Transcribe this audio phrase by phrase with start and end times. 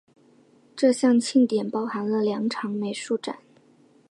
[0.75, 3.37] 这项庆典包含了两场美术展。